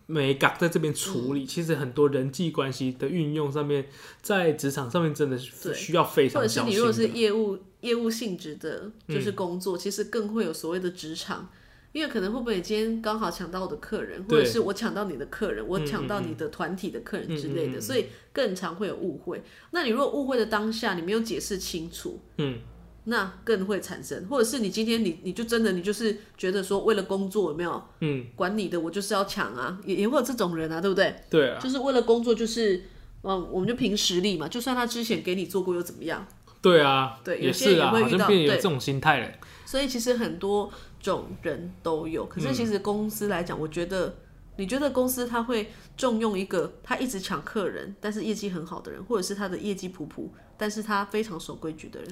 [0.08, 3.88] 美感在这边处理，其实很多人际关系的运用上面，
[4.22, 7.08] 在职场上面真的是需要非常或者是你如果是。
[7.10, 11.48] 业务业务性质的，嗯就是工作，其实更会有所谓的职场。
[11.94, 19.42] 因为可能会不会你今天刚好抢到我的客人，或者是我抢到你的客人，我嗯抢到你的团体的客人之类的，嗯嗯嗯所以更常会有误会。
[19.72, 22.60] 那你如果误会的当下，你没有解释清楚，嗯，
[23.08, 31.16] 那更会产生，或者是你今天你你就真的你就是觉得说为了工作有没有，嗯，管你的我就是要抢啊，也也会有这种人啊，对不对？
[31.30, 32.84] 对啊，就是为了工作就是。
[33.24, 36.26] 嗯，我们就凭实力嘛，就算他之前给你做过又怎么样？
[36.62, 39.28] 对啊，对有些也会遇到有这种心态了。
[39.66, 44.16] 所以其实很多种人都有，可是其实公司来讲，我觉得，
[44.58, 52.10] 你觉得公司他会重用一个他一直抢客人，但是业绩很好的人，或者是他的业绩普普，但是他非常守规矩的人？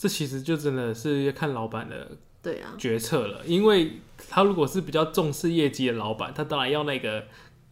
[0.00, 7.24] 这其实就真的是要看老板的对啊，决策了，因为他如果是比较重视业绩的老板，他当然要那个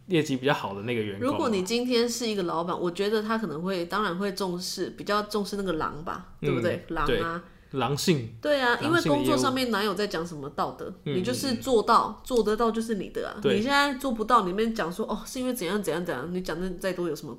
[0.08, 1.26] 业绩比较好的那个员工。
[1.26, 6.84] 如果你今天是一个老板，我觉得他可能会，当然会重视，比较重视那个狼吧，对不对？
[6.88, 10.92] 狼啊，狼性，对啊，因为工作上面哪有在讲什么道德？
[11.06, 13.40] 嗯你就是做到，做得到就是你的啊。
[13.42, 17.38] 你现在做不到，里面讲说哦，是因为怎样怎样怎样，你讲的再多有什么？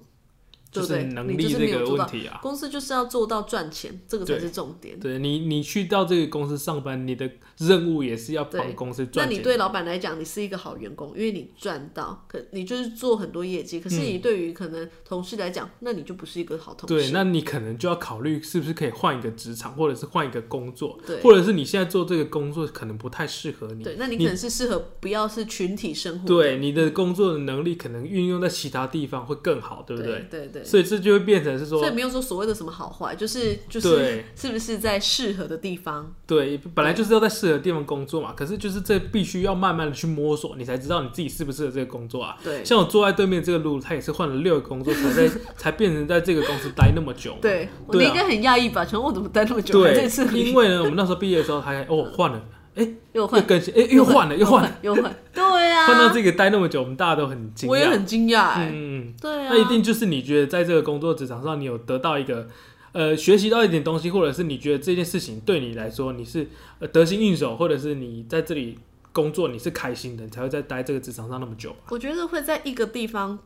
[0.72, 1.04] 对就是不对？
[1.04, 1.90] 你就是能力这个。
[1.90, 2.40] 问题啊。
[2.42, 5.00] 公司就是要做到赚钱，这个才是重点。
[5.00, 9.38] 对你，你去到这个公司上班，你的任务也是要帮公司赚钱。
[9.38, 13.80] 你对老板来讲，你是一个好员工，因为你赚到，可你就是做很多业绩。
[13.80, 23.84] 可是你对于可能同事来讲，那你就不是一个好同事对，那你可能就要考虑是不是可以换一个职场，或者是换一个工作，对或者是你现在做这个工作可能不太适合你。
[23.84, 26.28] 对，那你可能是适合不要是群体生活。
[26.28, 30.28] 对，你的工作的能力可能运用在其他地方会更好，对不对？
[30.30, 30.66] 对对对。
[30.66, 36.14] 所以这就会变成是说所以，没有说所谓的什么好坏，就是就是对是不是在适合的地方。
[36.28, 38.34] 对，本来就是要在适合的地方工作嘛。
[38.36, 42.38] 可是就是这必须要慢慢的去摸索，你才知道你自己适不适合这个工作啊。
[42.44, 47.36] 对像我坐在对面这个路，他也是换了六个工作才在 才变成在这个公司待那么久。
[47.42, 48.86] 对，对啊你应该很讶异吧？
[48.86, 49.82] 请问我怎么待那么久？
[49.82, 52.42] 对因为呢，我们那时候毕业的时候还哦换了，
[52.76, 55.04] 又又换，更新，哎又换了又换了，又换，
[55.34, 57.72] 对啊，换到这个待那么久，我们大家都很惊讶。
[57.72, 58.72] 我也很惊讶哎。
[58.74, 62.48] 嗯，对啊，那一定就是你觉得在这个工作职场上，你有得到一个
[62.92, 66.48] 呃学习到一点东西，或者是你觉得这件事情对你来说你是
[66.80, 68.78] 呃得心应手，或者是你在这里
[69.12, 71.76] 工作你是开心的，你才会在待这个职场上那么久。
[71.90, 73.38] 我觉得会在一个地方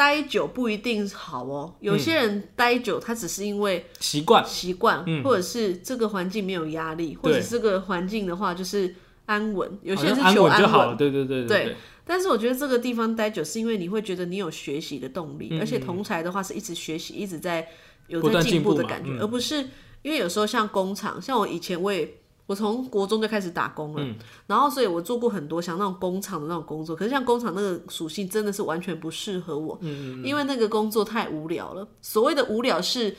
[0.00, 1.74] 待久不一定好哦。
[1.80, 8.94] 有些人待久，他只是因为习惯，习惯，嗯或者是这个环境没有压力，或者是这个环境的话就是
[9.26, 9.78] 安稳。
[9.82, 10.96] 有些人是求安稳就好了。
[10.96, 17.68] 对对对对对，但是我觉得这个地方待久，是因为你会觉得你有学习的动力，嗯而且同才的话是一直学习，一直在
[18.06, 19.56] 有在进进步的感觉，嗯而不是
[20.00, 22.10] 因为有时候像工厂，像我以前我也。
[22.50, 24.12] 我从国中就开始打工了，嗯
[24.48, 31.86] 然后所以我做过很多像那种工厂的那种工作，可是像工厂那个属性真的是完全不适合我，嗯因为那个工作太无聊了。
[32.02, 33.16] 所谓的无聊是，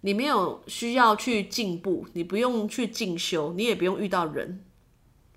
[0.00, 4.64] 你没有需要去进步，你不用去进修，你也不用遇到人，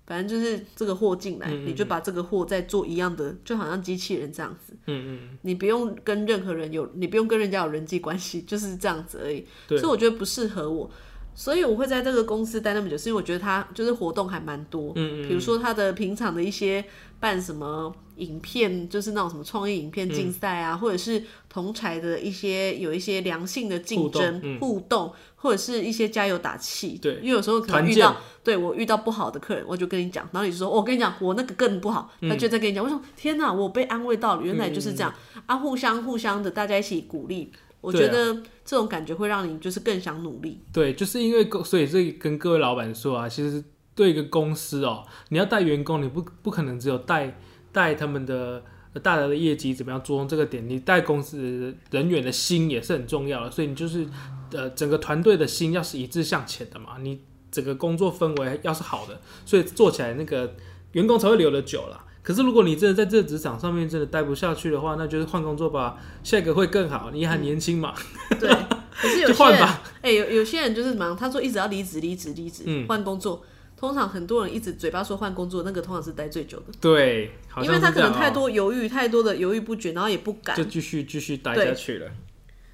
[0.06, 4.74] 反正就是这个货进来，嗯你就把这个货再做一样的，就好像机器人这样子。
[4.86, 9.46] 嗯嗯，你不用跟任何人有，你不用跟人家有人际关系，就是这样子而已。
[9.68, 10.90] 所以我觉得不适合我，
[11.34, 14.92] 所以我会在这个公司待那么久，是因为我觉得它就是活动还蛮多。
[14.94, 15.28] 嗯嗯。
[15.28, 16.84] 比如说它的平常的一些
[17.18, 26.98] 办什么影片，就是那种什么创意影片竞赛啊，或者是同才的一些有一些良性的竞争互动或者是一些加油打气。
[27.02, 27.14] 对。
[27.16, 32.30] 因为有时候可能遇到对我遇到不好的客人，我就跟你讲，然后你就说，哦我跟你讲，我那个更不好，嗯。
[32.30, 35.12] 他就在跟你讲，我说天哪，我被安慰到了，原来就是这样、
[35.46, 37.50] 啊，互相互相的，大家一起鼓励，
[37.84, 40.58] 我觉得这种感觉会让你就是更想努力。
[40.72, 43.62] 对，就是因为公，所以这跟各位老板说啊，其实
[43.94, 47.38] 对一个公司哦，你要带员工，你不不可能只有带
[47.70, 48.62] 带他们的
[48.94, 54.06] 呃大家的业绩怎么样着重这个点，你带公司人员的心也是很重要的，所以你就是
[54.52, 57.20] 呃整个团队的心要是一致向前的嘛，你
[57.50, 60.56] 整个工作氛围要是好的，所以做起来那个
[60.92, 62.03] 员工才会留得久啦。
[62.24, 67.10] 可是如果你真的在这个职场上面真的待不下去的话，那就是换工作吧，下一个会更好。
[67.12, 67.94] 你还年轻嘛，
[68.40, 68.48] 对，
[68.96, 69.82] 可是有就些人，换吧。
[70.00, 73.44] 哎、有有些人就是什么，他说一直要离职，离职，离职嗯，换、工作。
[73.76, 77.90] 通常很多人一直嘴巴说换工作，那个通常是待最久的，对，好因为他。
[77.90, 80.56] 可能太多犹豫，太多的犹豫不决，然后也不敢。
[80.56, 82.08] 就继续继续待下去了。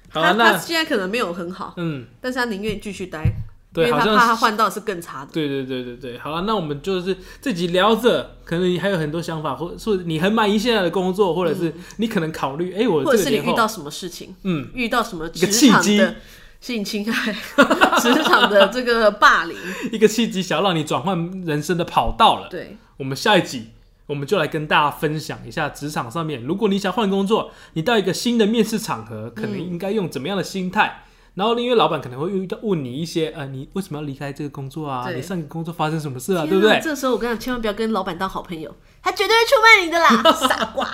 [0.09, 3.31] 好他啊，那他现在可能没有很好，嗯，但是他宁愿继续待，因
[3.73, 5.31] 对，好像怕他换到是更差的。
[5.31, 6.17] 对对对对对。
[6.17, 16.15] 好了，那我们就是这集聊着，可能你还有很多想法，或或者你很满意现在的工作，或者是你可能考虑，哎、我嗯或者是你遇到什么事情，嗯，遇到什么职契机场的
[16.59, 17.31] 性侵害、
[18.01, 19.57] 职场的这个霸凌，
[19.91, 22.49] 一个契机，想要让你转换人生的跑道了。
[22.49, 23.69] 对，我们下一集，
[24.05, 31.05] 我们就来跟大家分享一下职场上面，如果你想换工作，你到一个新的面试场合，可能应该用怎么样的心态？
[31.33, 35.09] 然后，因为老板可能会遇到问你一些，呃，你为什么要离开这个工作啊？
[35.11, 36.41] 你上个工作发生什么事啊？
[36.43, 36.79] 天对不对？
[36.83, 40.85] 这时候我跟你讲，千万不要跟老板当好朋友，他绝对会出卖你的啦， 傻瓜。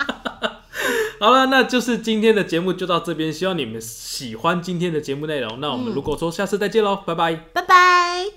[1.20, 5.58] 好了，那就是今天的节目就到这边，希望你们喜欢今天的节目内容。
[5.60, 7.34] 那我们如果说下次再见喽，拜拜。
[7.52, 8.30] 拜拜。